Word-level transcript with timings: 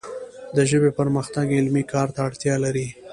د 0.55 0.57
ژبې 0.69 0.91
پرمختګ 0.99 1.45
علمي 1.59 1.83
کار 1.93 2.07
ته 2.15 2.19
اړتیا 2.27 2.55
لري 2.65 2.87